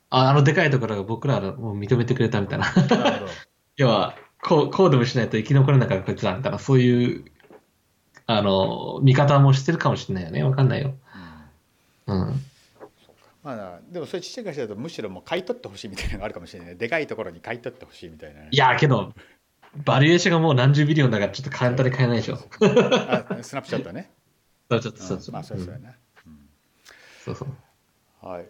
[0.09, 2.65] ああのでかいところが僕らをもう認めてくれたみたいな。
[3.77, 7.25] 要は、こう、こうでもしないと生き残れなかったこいつらみたいな、そういう、
[8.25, 10.43] あの、見方もしてるかもしれないよね。
[10.43, 10.93] わかんないよ。
[12.07, 12.41] うんうん。
[13.43, 19.13] まあ、でもそれちっちゃい会社だとむしろもう買い取ってほしいみたいなのがあるかもしれないねでかいところに買い取ってほしいみたいなねいや、けど、
[19.85, 22.35] バリエーションがもう何十ビリオンだからちょっと簡単に買えないでしょ。
[22.35, 24.11] あスナップチャットね。
[24.69, 25.33] そうちょっとそうそう。
[25.33, 25.93] まあそうそうやんな。
[27.25, 27.47] そうそう。
[28.21, 28.45] はい、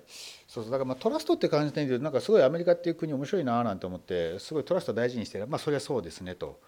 [0.47, 6.59] そうそうだからまあトラストって感じで言うとなんかすごいアメリカっていう国面白いななんて思ってすごいトラスト大事にしてるまあそれはそうですねと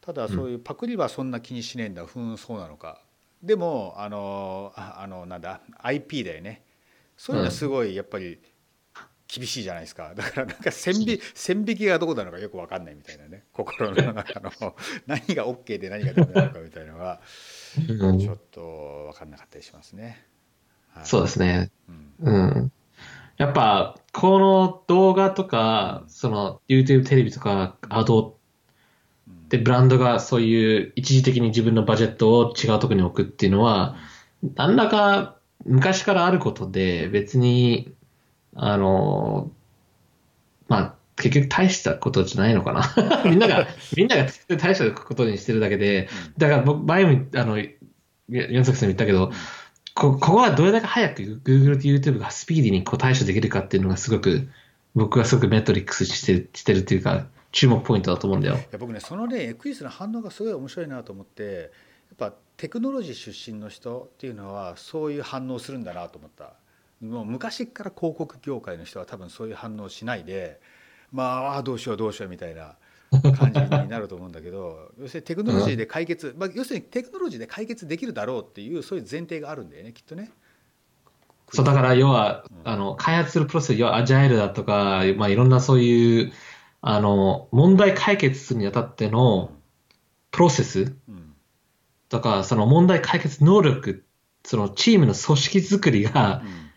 [0.00, 3.02] ただそういうパクリはそんな気にしねえんだ、ふんそうなのか。
[3.42, 6.62] でもあのああのなんだ IP だよね。
[7.16, 8.38] そういうのはすごいやっぱり
[9.28, 10.14] 厳しいじゃないですか。
[10.14, 13.44] だからなんか線引線引きがどこなのかよく分かんないみたいなね。
[13.52, 14.50] 心の中の。
[15.06, 17.20] 何が OK で何がダメなのかみたいなのが
[17.78, 18.18] うん。
[18.18, 20.26] ちょっと分かんなかったりしますね。
[20.88, 21.06] はい。
[21.06, 21.70] そうですね。
[21.88, 22.14] うん。
[22.18, 22.72] うん。
[23.36, 28.38] やっぱ、この動画とか、その YouTube テレビとか、アド
[29.50, 33.96] でブランドがそういう一時的に自分のバジェットを違うところに置くっていうのは、
[34.54, 35.36] 何らか
[35.66, 37.92] 昔からあることで、別に、
[38.54, 39.50] あの、
[40.68, 43.22] まあ、結局大したことじゃないのかな。
[43.28, 46.08] みんなが、みんなが大したことにしてるだけで、
[46.38, 47.58] だから僕、前も、あの、
[48.28, 49.32] 四崎さんも言ったけど、
[49.94, 54.48] こここはどれだけ早く Google と YouTube がスピーディーにこう対処できるかっていうのがすごく、
[54.94, 58.56] 僕はすごくメトリックスしてるしてるっていうか、注目ポイントだと思うんだよ。
[58.56, 61.72] いや僕ねそのねエクイスの反応がすごい面白いなと思って
[62.10, 66.54] やっぱテクノロジー出身の人っていうのはそういう反応するんだなと思った
[67.00, 70.60] もう昔から広告業界の人は多分そういう反応しないで
[71.12, 72.76] まあああどうしようどうしようみたいな
[73.10, 80.30] 感じになると思うんだけど 要するにテクノロジーで解決、まあ、要するにテクノロジーで解決できるだろうっていうそういう前提があるんだよねきっとね。
[81.52, 86.32] そう、だから要は、あの、開発するプロセス、要はアジャイルだとか、まあいろんなそういう、
[86.82, 89.52] あの、問題解決するにあたっての
[90.30, 90.96] プロセス。
[91.08, 91.30] うん
[92.10, 94.04] とか、その問題解決能力、
[94.44, 96.70] そのチームの組織作りがう、ん。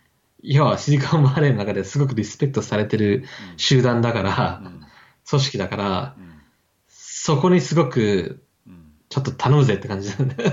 [0.43, 3.23] 要はシリコンバレーの中ですごくリスペクトされてる
[3.57, 4.81] 集団だから、うん。
[5.27, 6.33] 組織だから、うん。
[6.87, 8.93] そこにすごく、うん。
[9.09, 10.51] ちょっと頼むぜって感じなんだよ。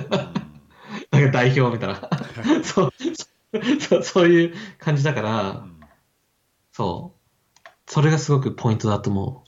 [1.10, 2.08] なんか代表みたいな。
[2.64, 5.80] そう、そういう感じだから、うん。
[6.72, 7.19] そう。
[7.90, 9.44] それがすごくポイントだと思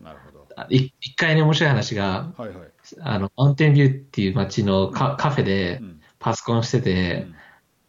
[0.00, 0.46] なるほど。
[0.70, 2.68] 一回ね、面白い話が、はいはい。
[3.00, 6.00] あの、マウンテンビューっていう街のカカフェでうん。
[6.20, 7.34] パソコンしてて、うん。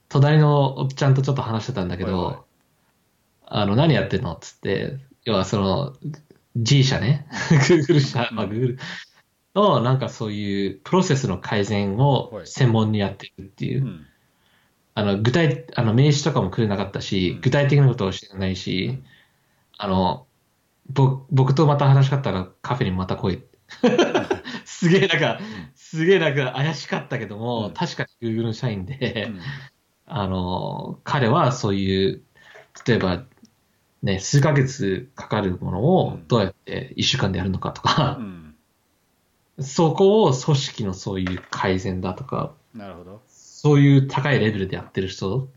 [0.09, 2.45] 隣のおっちゃんとちょっと話してたんだけど、はいはい。
[3.45, 4.33] あの、何やってんの？
[4.33, 5.93] っつって、要はその、
[6.55, 7.27] G 社ね、
[7.69, 8.79] Google 社、まあ Google
[9.53, 12.47] のなんかそういうプロセスの改善をはい。
[12.47, 13.83] 専門にやってるっていう。
[13.83, 14.05] う、ん。
[14.95, 19.03] あの、具体、あの、名刺とかもくれなかったしうん、具体的なことを知らないし、
[19.77, 20.27] あの、
[20.89, 23.43] ぼ僕とまた話しかったらカフェにまた来い。
[24.65, 25.39] すげえなんか、
[25.75, 27.73] すげえなんか怪しかったけども、うん。
[27.73, 29.39] 確かに Google の社員で、うん。
[30.07, 32.21] あの、彼はそういう、
[32.87, 33.23] 例えば、
[34.03, 38.55] ね、数ヶ月かかるものをどうやって一週間でやるのかとうか、ん。
[39.59, 43.21] そこを組織のそういう改善だとか、なるほど。
[43.27, 45.49] そういう高いレベルでやってる人、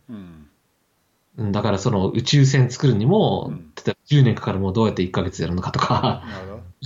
[1.39, 6.25] だからその宇宙船作るにも、うん例えば10年かかるもどうやって1ヶ月やるのかとか。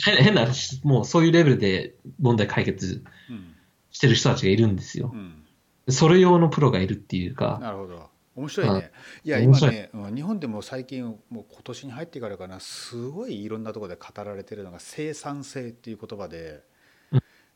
[0.05, 3.55] 変 変な話、もうそういうレベルで問題解決うん
[3.91, 5.17] してる人たちがいるんですよう。
[5.17, 5.45] ん
[5.89, 8.11] それ用のプロがいるっていうか、なるほど。
[8.35, 8.91] 面白いね。
[9.25, 16.63] いや今ね、うん日本でも最近もう今年に入ってからかな、すごいいろんなところで語られてるのが生産性っていう言葉で、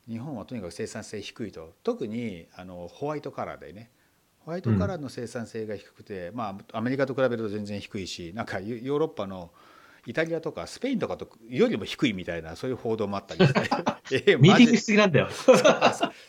[0.09, 1.75] 日本はとにかく生産性低いと。
[1.83, 3.91] 特にあのホワイトカラーでね。
[4.47, 9.51] ホワイトカラーの生産性が低くて、まあアメリカと比べると全然低いし、なんかヨヨーロッパの
[10.07, 15.29] イタリアとかスペインとかとよりも低いみたいなそういう報道もあったりして、 えミーティングしすぎなんだよ。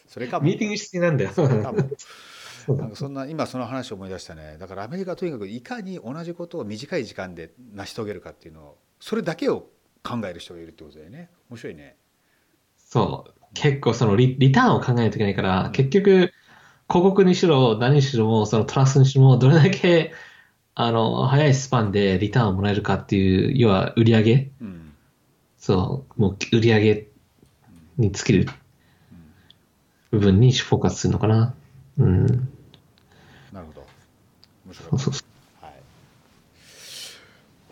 [0.08, 0.48] それかも。
[0.48, 1.32] ミーティングしすぎなんだよ。
[1.38, 4.58] なんかそんな今その話を思い出したね。
[4.60, 9.70] だからアメリカはとにかくいかに同じことを短い時間で成し遂げるかっていうのをそれだけを
[10.04, 11.30] 考える人がいるってことだよね。
[11.52, 11.98] 面白いね。
[12.78, 13.34] そう。
[13.54, 15.72] 結構そのリリターンを考えないといけないから、うん。
[15.72, 16.32] 結局、
[16.90, 20.14] 広告にしろ何にしろも、そのトラストにしろも、どれだけ、
[20.76, 24.52] あの、早いスパンでリターンをもらえるかっていう、要は売り上げ。
[24.62, 24.88] うん
[25.68, 27.08] そう、もう売り上げ
[27.98, 28.46] に尽きる
[30.12, 31.54] 部分にフォーカスするのかな。
[31.98, 32.26] うん。
[33.52, 33.86] なるほど。
[34.66, 34.90] 面白い。
[34.92, 35.14] そうそう。
[35.14, 35.26] そ
[35.62, 35.74] はい。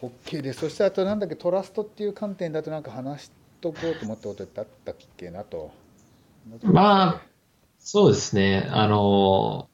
[0.01, 5.71] OK ですそしてあとなんだっけトラストっていう観点だとなんか話しとこうと思ったことってあったっけなと。
[6.63, 7.21] まあ
[7.87, 8.67] そうですね。
[8.71, 9.69] あの、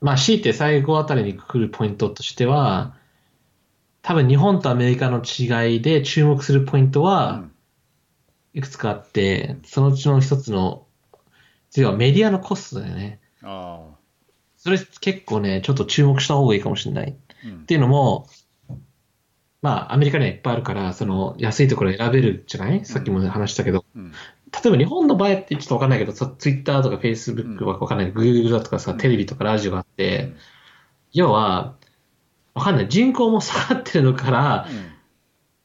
[0.00, 2.96] まあ、強いて最後あたりに来るポイントとしては、
[4.02, 7.52] 多分日本とアメリカの違いで注目するポイントうはん
[8.54, 10.84] いくつかあって、そのうちの一つの、
[11.70, 13.20] 次はメディアのコストだよね。
[13.42, 13.96] ああ
[14.56, 17.16] それ結構ね、ちょっと注目した方がいいかもしれない。
[17.44, 18.26] うんっていうのも、
[19.62, 22.84] まあ、アメリカにはいっぱいあるから、その、安いところ選べるじゃない？
[22.84, 23.84] さっきも話したけど。
[23.94, 24.12] うん
[24.52, 28.10] 例えば日本の場合ってちょっとわかんないけど、さ、ツイッターとかフェイスブックはわかんない。
[28.12, 28.98] グーグルだとかさ、うん。
[28.98, 30.32] テレビとかラジオがあって、
[31.12, 31.76] 要は、
[32.54, 32.88] わかんない。
[32.88, 34.66] 人口も下がってるのから、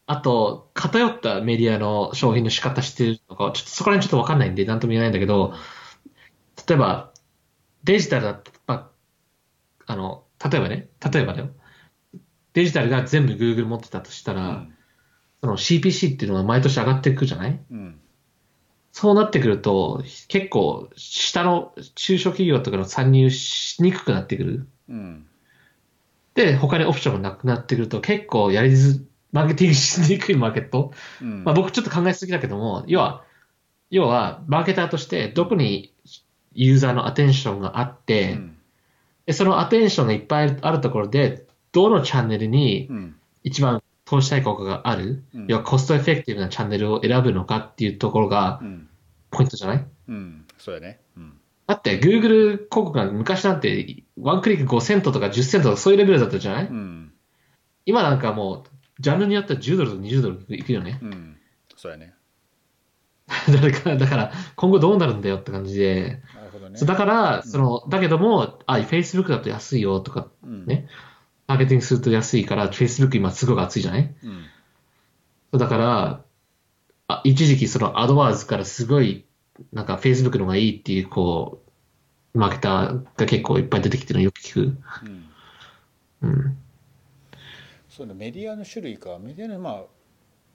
[0.06, 5.54] あと、偏ったメディアの商品の仕方してるのか、ちょっとそこら辺ちょっとわかんないんで、なんとも言えないんだけど、
[6.68, 7.12] 例えば、
[7.84, 8.92] デジタルだと、ま
[9.88, 11.50] あ、あの、例えばね、例えばだよ。
[12.54, 14.74] デジタルが全部 Google 持ってたとしたら、うん。
[15.42, 17.60] その CPC っていうのが毎年上がっていくじゃない？
[17.72, 18.00] うん
[18.96, 24.68] そうなってくると、結構、下の中小企業とかの参入しにくくなってくる。
[24.88, 25.28] うん。
[26.34, 30.94] で、他にオプションがなくなってくると、結構やりず、マーケティングしにくいマーケット。
[31.22, 31.44] うん。
[31.44, 33.26] まあ僕ちょっと考えすぎだけども、要は、
[33.90, 35.94] 要は、マーケターとしてどこに
[36.54, 38.58] ユーザーのアテンションがあって、うん。
[39.26, 43.16] でそのアテンションがいっぱいあるところで、どのチャンネルにうん。
[43.44, 45.46] 一番投資対効果がある、うん。
[45.48, 48.90] 要はコストエフェクティブなチャンネルを選ぶのかっていうところがうん。
[49.32, 49.86] ポイントじゃない？
[50.08, 50.46] うん。
[50.58, 51.00] そうやね。
[51.18, 51.34] うん。
[51.68, 57.12] だって Google 広告が昔なんてワンクリック5セントとか10セントとかそういうレベルだったじゃない、うん。
[57.86, 61.00] 今なんかもう、ジャンルによっては10ドルとか20ドルいくよね。
[61.02, 61.38] うん。
[61.76, 62.14] そうやね。
[63.28, 66.22] だから、だから今後どうなるんだよって感じで。
[66.36, 66.80] なるほどね。
[66.80, 70.66] だから、その、だけども、あ、Facebook だと安いよとか、うん。
[70.66, 70.88] ね
[71.48, 74.16] マーケティングすると安いから、Facebook 今すごく熱いじゃない？
[74.24, 75.60] うん。
[75.60, 76.24] だから、
[77.08, 79.26] あ一時期そのアドワーズからすごい、
[79.72, 81.62] なんか Facebook の方がいいっていう、こ
[82.34, 84.78] う、マーケターが結構いっぱい出てきてるのよく聞く。
[86.22, 86.30] うん。
[86.30, 86.58] うん。
[87.88, 89.18] そうねメディアの種類か。
[89.20, 89.84] メディアのまあ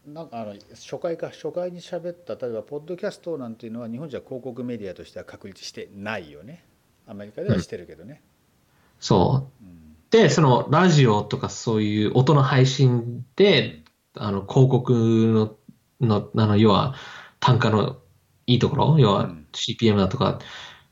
[0.07, 6.65] なんかあの初回か初回に喋った例えばポッドキャストなんていうのは日本じゃ広告メディアとしては確立してないよね。
[7.07, 8.21] アメリカではしてるけどね、
[8.99, 9.65] そう。
[9.65, 13.83] うんで、そのラジオとかそういう音の配信で、
[14.15, 15.57] あの、広告
[16.01, 16.95] の、の、あの、要は
[17.39, 17.99] 単価の
[18.47, 19.47] いいところ、要はうん。
[19.53, 20.39] CPM だとか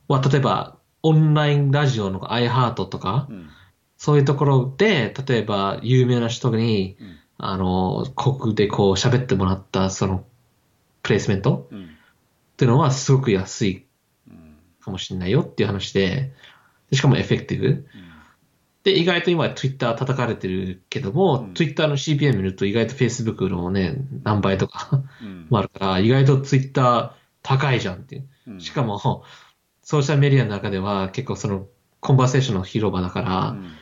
[0.08, 3.50] は、例えばオンラインラジオの iHeart とか、うん。
[3.96, 7.18] そういうところで、例えば有名な人に、うん。
[7.40, 10.24] あの、広告でこう喋ってもらったその
[11.02, 11.84] プレイスメントうん。
[11.84, 11.86] っ
[12.56, 13.86] ていうのはすごく安い
[14.28, 14.56] うん。
[14.80, 16.32] かもしれないよっていう話で、
[16.90, 17.86] でしかもエフェクティブ。
[18.88, 28.28] で、意外と今 Twitter 叩かれてるけども、うん Twitter の CPM 見ると意外と Facebook のね、何倍とかうんもあるから、意外と Twitter 高いじゃんっていう。
[28.48, 28.98] うんしかも、
[29.82, 31.66] ソーシャルメディアの中では結構その
[32.00, 33.72] コンバーセーションの広場だから、うん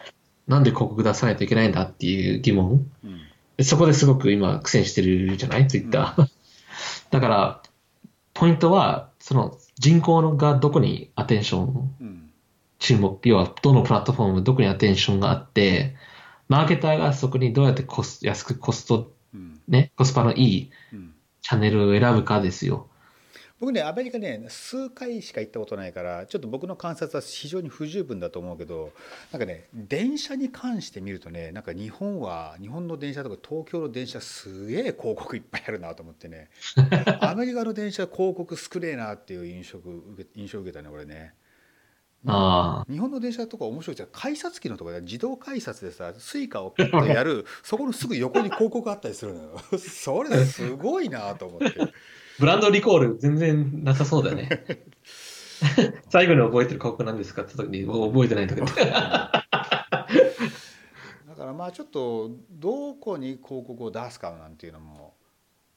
[0.49, 2.87] なんで広告出さないといけないんだっていう疑問。
[3.62, 6.14] そこですごく今苦戦してるじゃない ?Twitter。
[7.11, 7.62] だから、
[8.33, 12.26] ポイントは、その人口のがどこにアテンションうん
[12.79, 15.97] 注目、要はどのプラットフォーム、どこにアテンションがあって、
[16.49, 21.12] マーケターがそこにどうやってコス安くコスト、うんね、コスパのいいうん
[21.43, 22.89] チャンネルを選ぶかですよ。
[23.61, 28.91] 僕ねアメリカね数回しか行ったことないからちょっと僕の観察は非常に不十分だと思うけど
[29.33, 36.51] なんかね電車に関して見るとねなんか日本は日本の電車とか東京の電車すげえ広告いっぱいあるなと思ってね
[37.23, 41.33] アメリカの電車広告少ねえなっていう印象を受け印象を受けたね俺ね。
[42.27, 51.93] ああ、日本の電車とか面白いじゃん改札機のところで自動改札でさスイカをピッとやる そこのすぐ横に広告あったりするのよ それすごいなと思って。
[52.39, 54.49] ブランドリコール全然なさそうだよね。
[56.11, 58.67] 最後に覚えてる広告なんですかって時にもう覚えてないんだけど。
[58.67, 58.75] だ
[61.35, 65.15] からまあちょっとどこに広告を出すかなんていうのも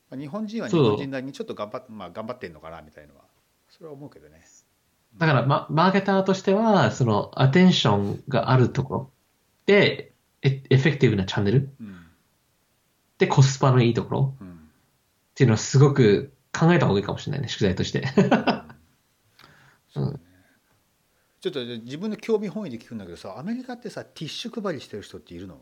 [0.09, 3.23] まあ日本人は日本人なりにちょっと頑張っ,、まあ、頑張ってんのかなみたいのは
[3.69, 4.41] それは思うけどね。
[5.17, 9.11] だから、ま、マーケターとしては、その、アテンションがあるところ。
[9.65, 11.69] で、エエフェクティブなチャンネル。
[11.79, 12.07] うん。
[13.17, 14.35] で、コスパのいいところ。
[14.39, 14.59] うん
[15.39, 18.05] っていうのはすごく考えた方がいいかもしれないね、宿題として。
[19.87, 20.19] そうだね
[21.39, 25.57] ちょっと自分の興味本位で聞くんだけどさアメリカってさティッシュ配りしてる人っているの？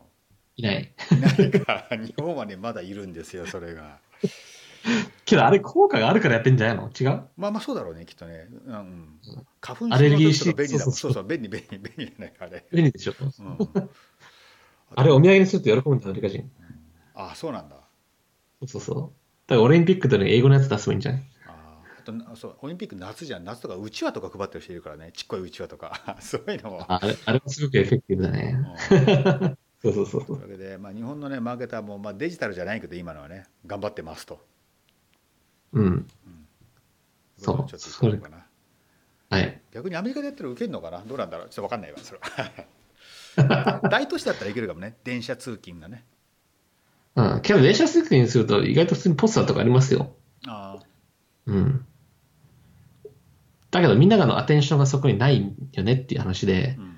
[0.56, 0.92] いない。
[1.12, 1.86] いないか。
[1.92, 4.00] 日本はねまだいるんですよそれが。
[5.28, 6.90] けど、あれ効果があるからやってんじゃないの？
[6.98, 7.22] 違う？
[7.36, 8.48] まあまあそうだろうねきっとね。
[8.66, 9.20] うん、
[9.60, 10.94] 花粉症アレルギーの時とか便利だもん。
[10.94, 12.66] そうそう便利便利 便利じゃないあれ。
[12.72, 13.14] 便利でしょ？
[13.20, 13.58] うん、
[14.96, 16.50] あれお土産にすると喜ぶんだ、アメリカ人。
[17.14, 17.76] あそうなんだ。
[18.66, 19.12] そうそう。
[19.46, 26.82] だからオリンピックでね、英語のやつ出せばいいんじゃないああとなそうオリンピック夏じゃん夏とかうちわとか配ってる人いるからねちっこいうちわとか そういうのも。
[26.82, 28.58] ああれ、あれもすごくエフェクティブだね。
[28.90, 30.38] うんそうそうそうそう。
[30.38, 34.40] というわけで、まあ、日本のねマーケターも、まあ、デジタルじゃないけど今のはね頑張ってますと。
[35.72, 36.06] うん。
[37.36, 38.46] そうちょっと言ってみようかな。
[39.30, 39.60] はい。
[39.72, 41.02] 逆にアメリカでやったら受けるのかな？
[41.06, 41.48] どうなんだろう？
[41.48, 46.04] ちょっと分かんないわそれは 大都市だったらいけるかもね電車通勤がね。
[47.14, 47.40] うん。
[47.42, 50.14] けど、電車設計にすると意外と普通にポスターとかありますよ。
[50.46, 50.78] あ
[51.46, 51.84] うん。
[53.70, 56.94] だけどみんながのアテンションがそこにないよねっていう話でー、うん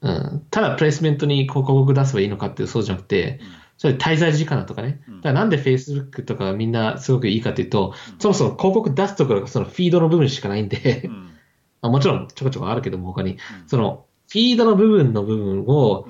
[0.00, 0.46] うん。
[0.50, 3.40] ただプレイスメントに広告出せばいいのかっていうそうじゃなくて、
[3.78, 5.02] それ滞在時間だとかね。
[5.08, 5.16] うん。
[5.20, 11.02] だからなんで Facebook とかがみんなすごくいいかっていうと、そもそも広告出すところがそのフィードの部分しかないんで。
[11.04, 11.30] う、ん。
[11.82, 13.38] あもちろんちょこちょこあるけども他に、うん。
[13.66, 16.08] そのフィードの部分の部分を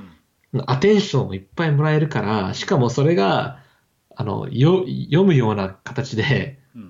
[0.52, 0.62] う、ん。
[0.66, 3.60] アテンションをいっぱいもらえるから、しかもそれが、
[4.14, 6.82] あの、よ読むような形でうん。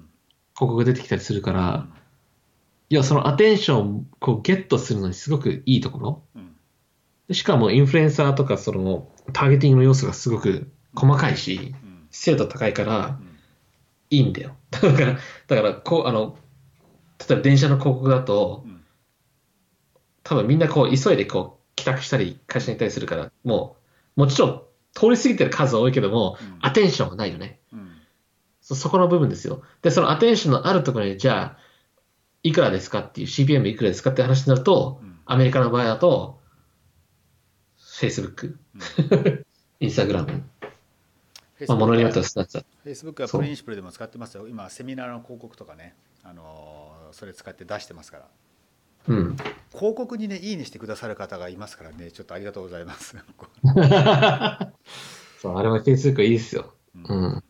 [0.55, 1.89] 広告が出てきたりするから、
[2.89, 6.23] いや、そのアテンションをこうゲットするのにすごくいいところ。
[7.33, 13.39] しかもインフルエンサーとかそのターゲティングの要素がすごく細かいし、うん精度高いからうん
[14.09, 14.57] いいんだよ。
[14.71, 15.19] だから、
[15.49, 16.39] だからこう、あの、
[17.19, 18.77] 例えば電車の広告だと、うん
[20.23, 23.77] 多分みんなこう急いでこう帰宅したり会社に行ったりするから、も
[24.17, 24.63] う、もちろん
[24.93, 27.61] 通り過ぎてる数は多いけども、うんアテンションがないよね。
[27.73, 27.93] うん
[28.61, 29.63] そ、そこの部分ですよ。
[29.83, 31.59] で、そのアテンションのあるところに、じゃあ、
[32.43, 36.41] いくらですかっていう CPM いくらですかって話になると、うんアメリカの場合だと、
[37.99, 38.59] Facebook、
[39.81, 40.43] Instagram、
[41.67, 42.67] まあ、ものによっては Snapchat。
[42.85, 44.47] Facebook はプリンシプルでも使ってますよ。
[44.49, 48.29] 今セミナーの広告とかねあのーそれ使って出してますから。
[49.09, 49.37] うん。
[49.73, 52.11] 広告にねいいねしてくださる方がいますからね。
[52.11, 53.17] ちょっとありがとうございます。
[55.41, 56.75] そう、あれは Facebook いいですよ。
[56.95, 57.43] ううん。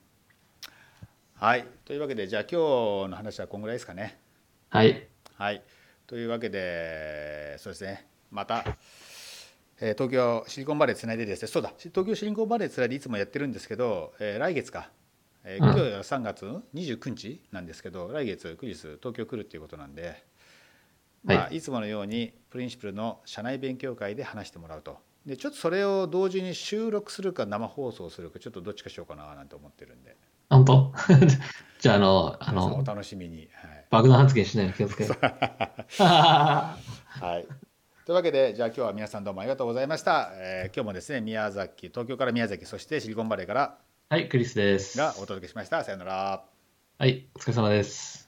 [1.34, 1.66] はい。
[1.84, 4.20] というわけでじゃあ今日の話はこんぐらいですかね。
[4.68, 5.08] はい。
[5.34, 5.64] はい。
[6.06, 8.06] というわけでそうですね。
[8.30, 9.05] また、えー
[9.78, 11.48] 東京シリコンバレーつないでですね。
[11.48, 11.72] そうだ。
[11.78, 14.90] 東京シリコンバレーつないでいつもやってるんですけど、えー来月か、
[15.44, 15.72] えーうん。
[15.72, 20.24] 今日は3月29日なんですけど来月クリス東京来るっていうことなんで、
[21.24, 21.60] まあ、、はい。
[21.60, 24.98] つものようにプリンシプルの社内勉強会で話してもらうと。
[25.26, 30.16] でちょっとそれを同時に収録するか生放送するかちょっとどっちかしようかななんて思ってるんで。
[30.48, 30.92] 本当？
[31.80, 33.48] じゃあ、あの、あ皆さんおの、楽しみに。
[33.52, 33.84] はい。
[33.90, 35.12] 爆弾発言しないように気をつけて。
[35.98, 36.76] は
[37.38, 37.65] い。
[38.06, 40.30] というわけで、じゃあ今日は皆さんどうもありがとうございました。
[40.34, 43.78] えー今日もですね、宮崎、東京から宮崎、そしてシリコンバレーから
[44.08, 44.96] はい、クリスです。
[44.96, 45.82] がお届けしました。
[45.82, 46.44] さようなら。
[46.98, 48.25] はい、お疲れ様です。